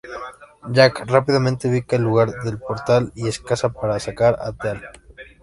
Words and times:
Jack 0.71 1.03
rápidamente 1.05 1.67
ubica 1.69 1.95
el 1.95 2.01
lugar 2.01 2.31
del 2.43 2.57
portal, 2.57 3.11
y 3.13 3.27
excava 3.27 3.71
para 3.71 3.99
sacar 3.99 4.35
a 4.41 4.51
Teal'c. 4.51 4.99